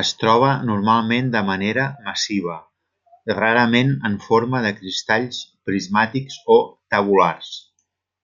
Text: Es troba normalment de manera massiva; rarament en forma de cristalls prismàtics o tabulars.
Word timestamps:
Es 0.00 0.10
troba 0.18 0.50
normalment 0.66 1.32
de 1.32 1.40
manera 1.48 1.86
massiva; 2.08 2.54
rarament 3.38 3.90
en 4.10 4.14
forma 4.30 4.60
de 4.68 4.72
cristalls 4.80 5.40
prismàtics 5.70 6.38
o 6.58 6.64
tabulars. 6.96 7.52